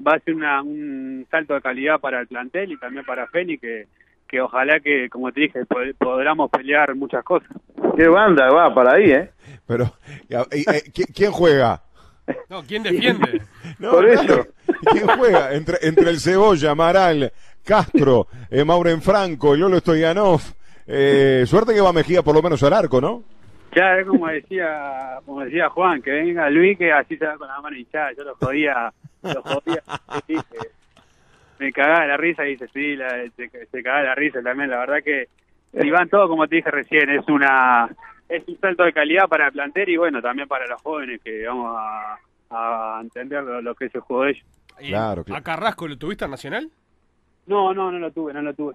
va 0.06 0.14
a 0.14 0.20
ser 0.20 0.34
una, 0.34 0.62
un 0.62 1.26
salto 1.31 1.54
de 1.54 1.60
calidad 1.60 1.99
para 2.00 2.20
el 2.20 2.26
plantel 2.26 2.72
y 2.72 2.78
también 2.78 3.04
para 3.04 3.26
Fénix 3.28 3.60
que 3.60 3.87
que 4.28 4.40
ojalá 4.40 4.81
que 4.81 5.10
como 5.10 5.31
te 5.31 5.43
dije 5.43 5.60
pod- 5.66 5.94
podamos 5.99 6.50
pelear 6.50 6.94
muchas 6.94 7.22
cosas 7.22 7.50
Qué 7.96 8.08
banda 8.08 8.48
va 8.50 8.74
para 8.74 8.94
ahí, 8.94 9.10
¿eh? 9.10 9.31
Pero, 9.67 9.93
eh, 10.31 10.36
¿qui- 10.94 11.12
¿quién 11.15 11.31
juega? 11.31 11.82
No, 12.48 12.62
¿quién 12.62 12.82
defiende? 12.82 13.43
No, 13.79 13.91
Por 13.91 14.08
eso. 14.08 14.46
¿Quién 14.91 15.06
juega? 15.08 15.53
Entre, 15.55 15.76
entre 15.82 16.08
el 16.08 16.19
Cebolla, 16.20 16.70
Amaral, 16.70 17.31
Castro, 17.65 18.29
eh, 18.50 18.65
Mauren 18.65 19.03
Franco, 19.03 19.55
Lolo 19.55 19.79
Stoyanov. 19.81 20.41
Eh, 20.86 21.44
suerte 21.46 21.74
que 21.74 21.81
va 21.82 21.93
Mejía 21.93 22.22
por 22.22 22.34
lo 22.34 22.41
menos 22.43 22.62
al 22.62 22.72
arco, 22.72 23.00
¿no? 23.00 23.24
Ya 23.76 23.98
es 23.98 24.06
como 24.06 24.26
decía, 24.29 25.19
como 25.26 25.43
decía 25.44 25.69
Juan, 25.69 26.00
que 26.00 26.10
venga 26.12 26.48
Luis 26.48 26.79
que 26.79 26.93
así 26.93 27.17
se 27.19 27.26
va 27.26 27.36
con 27.36 27.48
la 27.48 27.60
mano 27.60 27.76
hinchada. 27.76 28.12
Yo 28.17 28.24
lo 28.24 28.34
jodía, 28.36 28.93
lo 29.22 29.43
jodía. 29.43 29.82
sí, 30.26 30.36
me 31.58 31.72
cagaba 31.72 32.02
de 32.02 32.08
la 32.08 32.17
risa 32.17 32.44
y 32.46 32.50
dice, 32.52 32.69
sí, 32.72 32.96
la, 32.96 33.08
se, 33.36 33.48
se 33.48 33.82
cagaba 33.82 34.00
de 34.02 34.08
la 34.08 34.14
risa 34.14 34.43
también. 34.43 34.70
La 34.70 34.79
verdad 34.79 35.02
que 35.05 35.29
si 35.81 35.91
van 35.91 36.08
todos, 36.08 36.29
como 36.29 36.46
te 36.48 36.56
dije 36.56 36.70
recién, 36.70 37.08
es 37.10 37.26
una 37.29 37.88
es 38.29 38.43
un 38.48 38.58
salto 38.60 38.84
de 38.84 38.93
calidad 38.93 39.29
para 39.29 39.46
el 39.46 39.52
plantel 39.52 39.88
y 39.91 39.96
bueno, 39.96 40.22
también 40.22 40.48
para 40.48 40.67
los 40.67 40.81
jóvenes 40.82 41.20
que 41.22 41.46
vamos 41.46 41.76
a, 41.79 42.19
a 42.50 43.00
entender 43.02 43.43
lo, 43.44 43.60
lo 43.60 43.74
que 43.74 43.86
es 43.86 43.94
el 43.94 44.00
juego 44.00 44.24
de 44.24 44.31
ellos. 44.31 44.46
Y 44.81 44.88
Claro, 44.88 45.22
claro. 45.22 45.38
¿A 45.38 45.43
Carrasco 45.43 45.86
lo 45.86 45.98
tuviste 45.98 46.24
en 46.24 46.31
Nacional? 46.31 46.70
No, 47.46 47.74
no, 47.74 47.91
no 47.93 47.98
lo 47.98 48.10
tuve, 48.10 48.32
no 48.32 48.41
lo 48.43 48.55
tuve. 48.55 48.74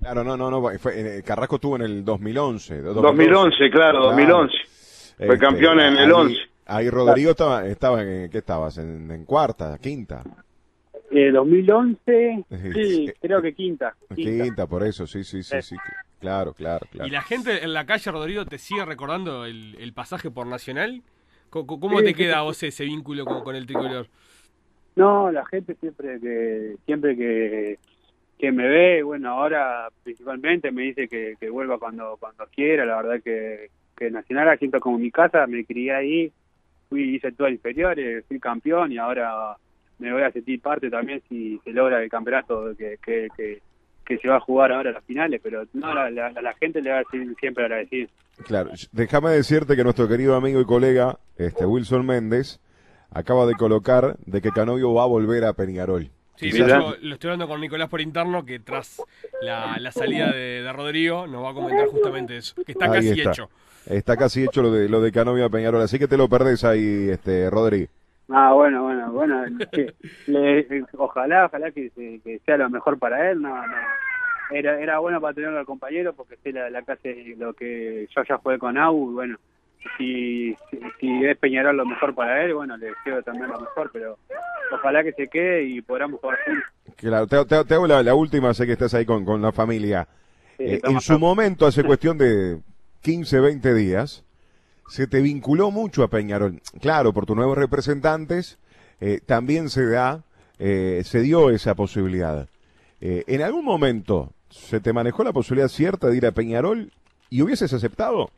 Claro, 0.00 0.22
no, 0.22 0.36
no, 0.36 0.50
no. 0.50 0.62
fue- 0.78 1.18
eh, 1.18 1.22
Carrasco 1.24 1.58
tuvo 1.58 1.76
en 1.76 1.82
el 1.82 2.04
2011. 2.04 2.80
2011, 2.82 3.70
claro, 3.70 4.04
2011. 4.04 4.54
Fue 5.26 5.38
campeón 5.38 5.80
en 5.80 5.96
el 5.96 6.06
ahí- 6.06 6.10
11. 6.12 6.36
Ahí 6.66 6.88
Rodrigo 6.90 7.30
estaba, 7.32 7.66
estaba 7.66 8.02
en, 8.02 8.30
¿qué 8.30 8.38
estabas? 8.38 8.78
En, 8.78 9.10
en 9.10 9.24
cuarta, 9.24 9.76
quinta. 9.78 10.22
Eh, 11.10 11.30
2011, 11.30 12.44
Sí. 12.50 12.72
sí, 12.72 13.12
creo 13.20 13.40
que 13.42 13.54
quinta. 13.54 13.94
Quinta, 14.14 14.44
quinta. 14.44 14.66
por 14.66 14.82
eso, 14.84 15.06
sí, 15.06 15.22
sí, 15.24 15.42
sí, 15.42 15.60
sí. 15.62 15.76
Claro, 16.18 16.54
claro, 16.54 16.86
claro. 16.90 17.06
¿Y 17.06 17.10
la 17.10 17.22
gente 17.22 17.62
en 17.62 17.72
la 17.74 17.84
calle, 17.84 18.10
Rodrigo, 18.10 18.46
te 18.46 18.58
sigue 18.58 18.84
recordando 18.84 19.44
el, 19.44 19.76
el 19.78 19.92
pasaje 19.92 20.30
por 20.30 20.46
Nacional? 20.46 21.02
¿Cómo, 21.50 21.78
cómo 21.78 21.98
Sí, 21.98 22.04
te 22.06 22.14
sí, 22.14 22.14
queda 22.14 22.42
vos 22.42 22.62
ese 22.62 22.84
vínculo 22.84 23.26
con, 23.26 23.42
con 23.42 23.54
el 23.54 23.66
tricolor? 23.66 24.08
No, 24.96 25.30
la 25.30 25.44
gente 25.46 25.74
siempre 25.76 26.18
que 26.20 26.76
siempre 26.86 27.16
que, 27.16 27.78
que 28.38 28.52
me 28.52 28.66
ve, 28.68 29.02
bueno, 29.02 29.30
ahora 29.30 29.88
principalmente 30.02 30.70
me 30.72 30.82
dice 30.82 31.08
que, 31.08 31.34
que 31.38 31.50
vuelva 31.50 31.78
cuando 31.78 32.16
cuando 32.18 32.46
quiera. 32.46 32.84
La 32.84 32.96
verdad 33.02 33.22
que, 33.22 33.70
que 33.96 34.10
Nacional 34.10 34.46
la 34.46 34.56
siento 34.56 34.80
como 34.80 34.98
mi 34.98 35.10
casa, 35.10 35.46
me 35.46 35.64
crié 35.64 35.92
ahí, 35.94 36.32
fui 36.94 37.16
hice 37.16 37.32
todo 37.32 37.48
inferiores, 37.48 38.24
fui 38.28 38.38
campeón 38.38 38.92
y 38.92 38.98
ahora 38.98 39.56
me 39.98 40.12
voy 40.12 40.22
a 40.22 40.30
sentir 40.30 40.60
parte 40.60 40.88
también 40.88 41.20
si 41.28 41.58
se 41.64 41.72
logra 41.72 42.00
el 42.00 42.08
campeonato 42.08 42.72
que, 42.78 42.98
que, 43.04 43.26
que, 43.36 43.60
que 44.06 44.18
se 44.18 44.28
va 44.28 44.36
a 44.36 44.40
jugar 44.40 44.70
ahora 44.70 44.90
a 44.90 44.92
las 44.92 45.04
finales, 45.04 45.40
pero 45.42 45.64
no, 45.72 45.92
la, 45.92 46.08
la, 46.10 46.30
la 46.30 46.54
gente 46.54 46.80
le 46.80 46.90
va 46.90 46.98
a 46.98 47.02
decir 47.10 47.34
siempre 47.40 47.64
agradecido. 47.64 48.08
Claro, 48.46 48.70
déjame 48.92 49.30
decirte 49.32 49.74
que 49.74 49.82
nuestro 49.82 50.06
querido 50.08 50.36
amigo 50.36 50.60
y 50.60 50.64
colega, 50.64 51.18
este 51.36 51.66
Wilson 51.66 52.06
Méndez, 52.06 52.60
acaba 53.10 53.44
de 53.46 53.54
colocar 53.54 54.16
de 54.26 54.40
que 54.40 54.50
Canovio 54.50 54.94
va 54.94 55.02
a 55.02 55.06
volver 55.06 55.44
a 55.44 55.52
Peñarol. 55.52 56.10
Sí, 56.36 56.50
Mirá. 56.52 56.80
yo 56.80 56.94
lo 57.00 57.14
estoy 57.14 57.30
hablando 57.30 57.48
con 57.48 57.60
Nicolás 57.60 57.88
por 57.88 58.00
interno, 58.00 58.44
que 58.44 58.58
tras 58.60 59.02
la, 59.42 59.78
la 59.78 59.90
salida 59.90 60.30
de, 60.32 60.62
de 60.62 60.72
Rodrigo 60.72 61.26
nos 61.26 61.44
va 61.44 61.50
a 61.50 61.54
comentar 61.54 61.86
justamente 61.88 62.36
eso, 62.36 62.54
que 62.64 62.72
está 62.72 62.86
Ahí 62.86 62.92
casi 62.92 63.10
está. 63.20 63.30
hecho. 63.30 63.50
Está 63.86 64.16
casi 64.16 64.44
hecho 64.44 64.62
lo 64.62 64.70
de 64.72 64.88
lo 64.88 65.00
de 65.00 65.12
Canovio 65.12 65.44
a 65.46 65.50
Peñarol, 65.50 65.82
así 65.82 65.98
que 65.98 66.08
te 66.08 66.16
lo 66.16 66.28
perdés 66.28 66.64
ahí, 66.64 67.08
este 67.10 67.50
Rodri. 67.50 67.88
Ah, 68.30 68.52
bueno, 68.54 68.82
bueno, 68.84 69.12
bueno. 69.12 69.44
sí. 69.74 69.86
Le- 70.26 70.84
ojalá, 70.96 71.46
ojalá 71.46 71.70
que, 71.70 71.90
que 72.24 72.40
sea 72.46 72.56
lo 72.56 72.70
mejor 72.70 72.98
para 72.98 73.30
él. 73.30 73.42
No, 73.42 73.50
no. 73.66 73.74
Era, 74.50 74.80
era 74.80 74.98
bueno 74.98 75.20
para 75.20 75.34
tenerlo 75.34 75.58
al 75.58 75.66
compañero 75.66 76.14
porque 76.14 76.36
sé 76.42 76.52
la, 76.52 76.70
la 76.70 76.82
clase, 76.82 77.34
lo 77.36 77.52
que 77.54 78.08
yo 78.14 78.22
ya 78.28 78.38
jugué 78.38 78.58
con 78.58 78.78
Au. 78.78 79.10
y 79.10 79.14
Bueno, 79.14 79.36
si, 79.98 80.56
si, 81.00 81.24
es 81.26 81.36
Peñarol 81.38 81.76
lo 81.76 81.84
mejor 81.84 82.14
para 82.14 82.42
él, 82.44 82.54
bueno, 82.54 82.76
le 82.78 82.86
deseo 82.86 83.22
también 83.22 83.48
lo 83.48 83.60
mejor, 83.60 83.90
pero 83.92 84.18
ojalá 84.72 85.02
que 85.02 85.12
se 85.12 85.28
quede 85.28 85.64
y 85.64 85.82
podamos 85.82 86.20
jugar 86.20 86.38
juntos. 86.46 86.64
Claro, 86.96 87.26
te, 87.26 87.44
te- 87.44 87.64
te 87.64 87.74
hago 87.74 87.86
la, 87.86 88.02
la 88.02 88.14
última, 88.14 88.54
sé 88.54 88.64
que 88.66 88.72
estás 88.72 88.94
ahí 88.94 89.04
con, 89.04 89.24
con 89.24 89.42
la 89.42 89.52
familia. 89.52 90.06
Sí, 90.56 90.64
Eh, 90.64 90.80
en 90.84 91.00
su 91.00 91.18
momento, 91.18 91.66
hace 91.66 91.82
cuestión 91.84 92.16
de 92.16 92.58
15, 93.04 93.38
20 93.38 93.74
días, 93.74 94.24
se 94.88 95.06
te 95.06 95.20
vinculó 95.20 95.70
mucho 95.70 96.02
a 96.02 96.08
Peñarol. 96.08 96.62
Claro, 96.80 97.12
por 97.12 97.26
tus 97.26 97.36
nuevos 97.36 97.58
representantes, 97.58 98.58
eh, 98.98 99.20
también 99.24 99.68
se 99.68 99.84
da, 99.86 100.24
eh, 100.58 101.02
se 101.04 101.20
dio 101.20 101.50
esa 101.50 101.74
posibilidad. 101.74 102.48
Eh, 103.02 103.22
¿En 103.26 103.42
algún 103.42 103.66
momento 103.66 104.32
se 104.48 104.80
te 104.80 104.94
manejó 104.94 105.22
la 105.22 105.34
posibilidad 105.34 105.68
cierta 105.68 106.08
de 106.08 106.16
ir 106.16 106.24
a 106.24 106.32
Peñarol 106.32 106.90
y 107.28 107.42
hubieses 107.42 107.74
aceptado? 107.74 108.30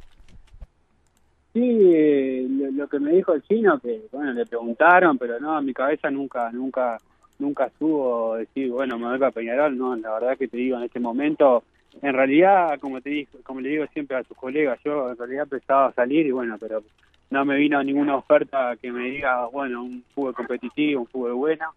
Sí, 1.53 1.63
eh, 1.63 2.45
lo, 2.51 2.73
lo 2.73 2.89
que 2.89 2.99
me 2.99 3.13
dijo 3.13 3.35
el 3.35 3.43
chino, 3.43 3.79
que 3.79 4.09
bueno, 4.11 4.33
le 4.33 4.47
preguntaron, 4.47 5.17
pero 5.17 5.39
no, 5.39 5.57
en 5.57 5.65
mi 5.65 5.75
cabeza 5.75 6.11
nunca, 6.11 6.51
nunca, 6.51 6.99
nunca 7.39 7.67
estuvo 7.67 8.35
decir, 8.35 8.73
bueno, 8.73 8.99
me 8.99 9.07
voy 9.07 9.19
para 9.21 9.31
Peñarol, 9.31 9.79
no, 9.79 9.95
la 9.95 10.15
verdad 10.15 10.37
que 10.37 10.49
te 10.49 10.57
digo, 10.57 10.77
en 10.77 10.83
este 10.83 10.99
momento, 10.99 11.63
en 12.03 12.13
realidad, 12.15 12.79
como 12.81 13.01
te 13.01 13.11
digo, 13.11 13.31
como 13.43 13.61
le 13.61 13.71
digo 13.71 13.87
siempre 13.93 14.17
a 14.17 14.23
tus 14.25 14.37
colegas, 14.37 14.79
yo 14.85 15.11
en 15.11 15.17
realidad 15.17 15.47
pensaba 15.49 15.93
salir 15.93 16.27
y 16.27 16.31
bueno, 16.31 16.57
pero 16.59 16.83
no 17.31 17.45
me 17.45 17.57
vino 17.57 17.83
ninguna 17.83 18.17
oferta 18.17 18.77
que 18.81 18.93
me 18.93 19.11
diga, 19.11 19.47
bueno, 19.47 19.83
un 19.83 20.05
fútbol 20.15 20.35
competitivo, 20.35 21.01
un 21.03 21.07
fútbol 21.09 21.35
bueno, 21.35 21.75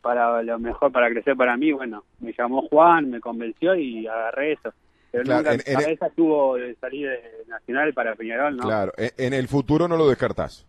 para 0.00 0.42
lo 0.42 0.58
mejor, 0.58 0.90
para 0.92 1.10
crecer 1.10 1.36
para 1.36 1.56
mí, 1.56 1.72
bueno, 1.72 2.04
me 2.20 2.32
llamó 2.32 2.62
Juan, 2.68 3.10
me 3.10 3.20
convenció 3.20 3.74
y 3.74 4.06
agarré 4.06 4.52
eso. 4.52 4.72
Pero 5.10 5.24
Claro, 5.24 5.38
nunca 5.40 5.52
en- 5.52 5.58
mi 5.58 5.82
cabeza 5.82 6.06
estuvo 6.06 6.54
de 6.56 6.74
salir 6.76 7.08
de 7.08 7.20
Nacional 7.48 7.92
para 7.92 8.14
Peñarol, 8.14 8.56
¿no? 8.56 8.62
Claro, 8.62 8.92
en, 8.96 9.10
en 9.18 9.34
el 9.34 9.48
futuro 9.48 9.88
no 9.88 9.96
lo 9.96 10.08
descartás. 10.08 10.66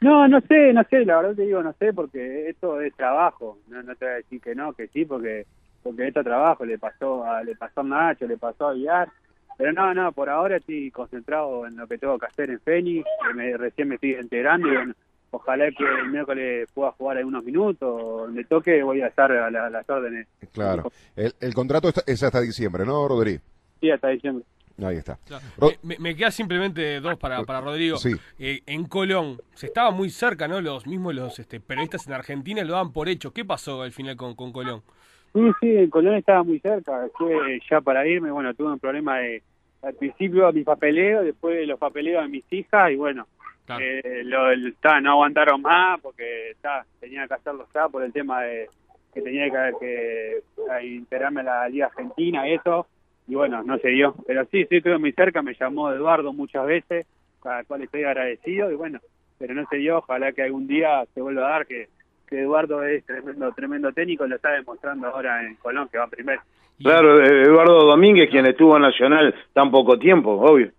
No, 0.00 0.28
no 0.28 0.40
sé, 0.42 0.72
no 0.72 0.82
sé, 0.84 1.04
la 1.04 1.16
verdad 1.16 1.34
te 1.34 1.42
digo, 1.42 1.60
no 1.60 1.72
sé, 1.72 1.92
porque 1.92 2.48
esto 2.48 2.80
es 2.80 2.94
trabajo. 2.94 3.58
No, 3.66 3.82
no 3.82 3.96
te 3.96 4.04
voy 4.04 4.14
a 4.14 4.16
decir 4.18 4.40
que 4.40 4.54
no, 4.54 4.72
que 4.72 4.86
sí, 4.88 5.04
porque 5.04 5.44
porque 5.90 6.08
esto 6.08 6.20
es 6.20 6.26
trabajo. 6.26 6.64
Le 6.64 6.78
pasó 6.78 7.24
a, 7.24 7.42
le 7.42 7.56
pasó 7.56 7.80
a 7.80 7.84
Nacho, 7.84 8.26
le 8.26 8.36
pasó 8.36 8.68
a 8.68 8.72
Villar. 8.72 9.08
Pero 9.56 9.72
no, 9.72 9.92
no, 9.92 10.12
por 10.12 10.28
ahora 10.30 10.56
estoy 10.58 10.90
concentrado 10.92 11.66
en 11.66 11.76
lo 11.76 11.86
que 11.88 11.98
tengo 11.98 12.18
que 12.18 12.26
hacer 12.26 12.50
en 12.50 12.60
Fénix. 12.60 13.04
que 13.26 13.34
me, 13.34 13.56
recién 13.56 13.88
me 13.88 13.96
estoy 13.96 14.14
integrando 14.14 14.68
y 14.68 14.76
bueno, 14.76 14.94
ojalá 15.32 15.64
que 15.72 15.84
el 15.84 16.10
miércoles 16.10 16.68
pueda 16.72 16.92
jugar 16.92 17.18
algunos 17.18 17.42
minutos. 17.42 18.00
Donde 18.00 18.44
toque 18.44 18.82
voy 18.84 19.00
a 19.02 19.08
estar 19.08 19.32
a, 19.32 19.50
la- 19.50 19.66
a 19.66 19.70
las 19.70 19.88
órdenes. 19.90 20.28
Claro. 20.52 20.90
El, 21.16 21.34
el 21.40 21.54
contrato 21.54 21.88
está- 21.88 22.02
es 22.06 22.22
hasta 22.22 22.40
diciembre, 22.40 22.84
¿no, 22.86 23.08
Rodri? 23.08 23.40
Sí, 23.80 23.90
hasta 23.90 24.08
diciembre. 24.08 24.44
Ahí 24.80 24.96
está. 24.96 25.18
Claro. 25.26 25.44
Me, 25.60 25.76
me- 25.82 25.98
me 25.98 26.14
queda 26.14 26.30
simplemente 26.30 27.00
dos 27.00 27.18
para, 27.18 27.42
para 27.42 27.60
Rodrigo. 27.60 27.96
Sí. 27.96 28.14
Eh, 28.38 28.60
en 28.66 28.84
Colón, 28.86 29.40
se 29.54 29.66
estaba 29.66 29.90
muy 29.90 30.08
cerca, 30.08 30.46
¿no? 30.46 30.60
Los 30.60 30.86
mismos 30.86 31.16
los 31.16 31.36
este, 31.40 31.58
periodistas 31.58 32.06
en 32.06 32.12
Argentina 32.12 32.62
lo 32.62 32.74
daban 32.74 32.92
por 32.92 33.08
hecho. 33.08 33.32
¿Qué 33.32 33.44
pasó 33.44 33.82
al 33.82 33.90
final 33.90 34.14
con, 34.16 34.36
con 34.36 34.52
Colón? 34.52 34.82
Sí, 35.32 35.50
sí, 35.60 35.76
el 35.76 35.90
Colón 35.90 36.14
estaba 36.16 36.42
muy 36.42 36.58
cerca. 36.60 37.06
Estuve 37.06 37.60
ya 37.70 37.80
para 37.80 38.06
irme, 38.06 38.30
bueno, 38.30 38.54
tuve 38.54 38.72
un 38.72 38.78
problema 38.78 39.18
de, 39.18 39.42
al 39.82 39.94
principio 39.94 40.52
mi 40.52 40.64
papeleo, 40.64 41.22
después 41.22 41.66
los 41.66 41.78
papeleos 41.78 42.22
de 42.22 42.28
mis 42.28 42.52
hijas 42.52 42.90
y 42.90 42.96
bueno, 42.96 43.26
Claro. 43.66 43.84
eh, 43.84 44.22
lo, 44.24 44.50
el- 44.50 44.74
ta, 44.80 44.98
no 45.00 45.12
aguantaron 45.12 45.60
más 45.60 46.00
porque 46.00 46.52
ta, 46.62 46.86
tenía 47.00 47.28
que 47.28 47.34
hacerlo 47.34 47.66
ya 47.74 47.86
por 47.88 48.02
el 48.02 48.12
tema 48.12 48.42
de 48.42 48.66
que 49.12 49.20
tenía 49.20 49.50
que, 49.50 49.72
que 49.78 50.42
a 50.72 50.82
integrarme 50.82 51.40
a 51.42 51.44
la 51.44 51.68
Liga 51.68 51.86
Argentina 51.86 52.48
y 52.48 52.54
eso, 52.54 52.86
y 53.26 53.34
bueno, 53.34 53.62
no 53.62 53.76
se 53.78 53.88
dio. 53.88 54.14
Pero 54.26 54.44
sí, 54.46 54.64
sí, 54.70 54.76
estuve 54.76 54.96
muy 54.98 55.12
cerca, 55.12 55.42
me 55.42 55.54
llamó 55.54 55.92
Eduardo 55.92 56.32
muchas 56.32 56.64
veces, 56.66 57.06
a 57.44 57.56
la 57.58 57.64
cual 57.64 57.82
estoy 57.82 58.04
agradecido 58.04 58.70
y 58.72 58.74
bueno, 58.74 59.00
pero 59.38 59.52
no 59.54 59.66
se 59.68 59.76
dio, 59.76 59.98
ojalá 59.98 60.32
que 60.32 60.42
algún 60.42 60.66
día 60.66 61.04
se 61.14 61.20
vuelva 61.20 61.46
a 61.46 61.50
dar 61.50 61.66
que 61.66 61.88
que 62.28 62.40
Eduardo 62.40 62.82
es 62.82 63.04
tremendo 63.04 63.52
tremendo 63.52 63.92
técnico, 63.92 64.26
lo 64.26 64.36
está 64.36 64.50
demostrando 64.52 65.08
ahora 65.08 65.44
en 65.44 65.54
Colón, 65.56 65.88
que 65.88 65.98
va 65.98 66.06
primero. 66.06 66.40
Claro, 66.78 67.20
eh, 67.22 67.42
Eduardo 67.42 67.84
Domínguez, 67.86 68.30
quien 68.30 68.46
estuvo 68.46 68.76
en 68.76 68.82
Nacional 68.82 69.34
tan 69.52 69.70
poco 69.70 69.98
tiempo, 69.98 70.32
obvio. 70.32 70.70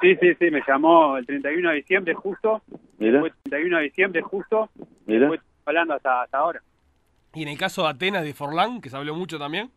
Sí, 0.00 0.16
sí, 0.16 0.34
sí, 0.38 0.50
me 0.50 0.62
llamó 0.66 1.16
el 1.16 1.24
31 1.26 1.70
de 1.70 1.76
diciembre 1.76 2.14
justo, 2.14 2.62
Mira, 2.98 3.20
fue 3.20 3.28
el 3.28 3.34
31 3.44 3.76
de 3.78 3.82
diciembre 3.84 4.20
justo, 4.22 4.68
mira. 5.06 5.28
fue 5.28 5.38
hablando 5.64 5.94
hasta, 5.94 6.22
hasta 6.22 6.38
ahora. 6.38 6.60
Y 7.34 7.42
en 7.42 7.48
el 7.48 7.58
caso 7.58 7.82
de 7.84 7.88
Atenas 7.90 8.24
de 8.24 8.34
Forlán, 8.34 8.80
que 8.80 8.90
se 8.90 8.96
habló 8.96 9.14
mucho 9.14 9.38
también. 9.38 9.70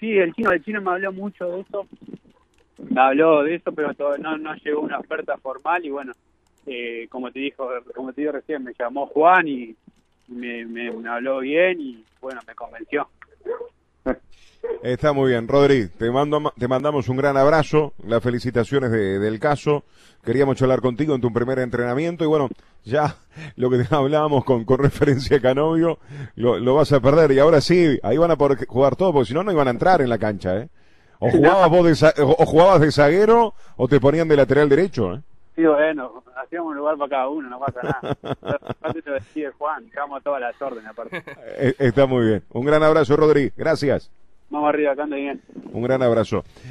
Sí, 0.00 0.16
el 0.18 0.32
chino, 0.34 0.50
el 0.52 0.62
chino 0.64 0.80
me 0.80 0.90
habló 0.90 1.12
mucho 1.12 1.46
de 1.48 1.60
eso, 1.60 1.86
me 2.90 3.00
habló 3.00 3.42
de 3.42 3.56
eso, 3.56 3.72
pero 3.72 3.94
todo- 3.94 4.16
no, 4.18 4.36
no 4.36 4.54
llegó 4.56 4.80
una 4.80 4.98
oferta 4.98 5.36
formal 5.38 5.84
y 5.84 5.90
bueno, 5.90 6.12
eh, 6.66 7.06
como 7.10 7.30
te 7.30 7.38
dijo, 7.40 7.68
como 7.94 8.12
te 8.12 8.20
digo 8.22 8.32
recién, 8.32 8.64
me 8.64 8.72
llamó 8.78 9.06
Juan 9.08 9.46
y 9.48 9.74
me, 10.28 10.64
me, 10.66 10.90
me 10.90 11.08
habló 11.08 11.38
bien 11.40 11.80
y 11.80 12.04
bueno, 12.20 12.40
me 12.46 12.54
convenció. 12.54 13.08
Está 14.82 15.12
muy 15.12 15.30
bien, 15.30 15.46
Rodri. 15.48 15.88
Te, 15.88 16.10
mando, 16.10 16.52
te 16.58 16.68
mandamos 16.68 17.08
un 17.08 17.16
gran 17.16 17.36
abrazo, 17.36 17.92
las 18.04 18.22
felicitaciones 18.22 18.90
de- 18.90 19.18
del 19.18 19.38
caso. 19.38 19.84
Queríamos 20.24 20.56
charlar 20.56 20.80
contigo 20.80 21.14
en 21.14 21.20
tu 21.20 21.32
primer 21.32 21.60
entrenamiento 21.60 22.24
y 22.24 22.26
bueno, 22.26 22.48
ya 22.84 23.16
lo 23.56 23.70
que 23.70 23.84
hablábamos 23.90 24.44
con, 24.44 24.64
con 24.64 24.78
referencia 24.78 25.36
a 25.36 25.40
Canovio, 25.40 25.98
lo, 26.34 26.58
lo 26.58 26.74
vas 26.74 26.92
a 26.92 27.00
perder 27.00 27.30
y 27.32 27.38
ahora 27.38 27.60
sí, 27.60 27.98
ahí 28.02 28.16
van 28.18 28.32
a 28.32 28.36
poder 28.36 28.66
jugar 28.66 28.96
todo, 28.96 29.12
porque 29.12 29.28
si 29.28 29.34
no, 29.34 29.44
no 29.44 29.52
iban 29.52 29.68
a 29.68 29.72
entrar 29.72 30.00
en 30.02 30.08
la 30.08 30.18
cancha, 30.18 30.56
¿eh? 30.58 30.68
O 31.20 31.30
jugabas, 31.30 31.70
vos 31.70 31.86
de, 31.86 31.94
za- 31.94 32.14
o 32.18 32.44
jugabas 32.44 32.80
de 32.80 32.90
zaguero 32.92 33.54
o 33.76 33.86
te 33.88 34.00
ponían 34.00 34.26
de 34.28 34.36
lateral 34.36 34.68
derecho, 34.68 35.14
¿eh? 35.14 35.20
Sí, 35.56 35.64
bueno, 35.64 36.22
hacíamos 36.36 36.70
un 36.70 36.76
lugar 36.76 36.98
para 36.98 37.08
cada 37.08 37.28
uno, 37.30 37.48
no 37.48 37.58
pasa 37.58 37.80
nada. 37.82 38.16
Aparte 38.68 39.00
te 39.02 39.10
decía 39.10 39.50
Juan, 39.56 39.86
dejamos 39.86 40.22
todas 40.22 40.40
las 40.40 40.60
órdenes 40.60 40.90
aparte. 40.90 41.24
Eh, 41.58 41.74
Está 41.78 42.04
muy 42.06 42.26
bien. 42.26 42.42
Un 42.52 42.66
gran 42.66 42.82
abrazo, 42.82 43.16
Rodri. 43.16 43.50
Gracias. 43.56 44.10
Vamos 44.50 44.68
arriba, 44.68 44.94
que 44.94 45.02
ande 45.02 45.16
bien. 45.16 45.42
Un 45.72 45.82
gran 45.82 46.02
abrazo. 46.02 46.44